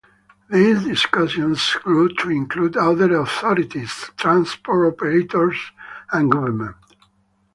These 0.49 0.83
discussions 0.85 1.73
grew 1.83 2.09
to 2.09 2.29
include 2.31 2.75
other 2.75 3.15
authorities, 3.17 4.09
transport 4.17 4.95
operators 4.95 5.57
and 6.11 6.31
government. 6.31 6.75